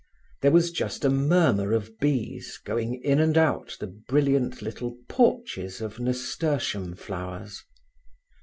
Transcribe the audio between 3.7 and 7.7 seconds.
the brilliant little porches of nasturtium flowers.